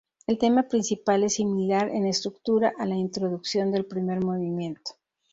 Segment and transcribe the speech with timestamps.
[0.25, 4.93] El tema principal es similar en estructura a la introducción del primer movimiento.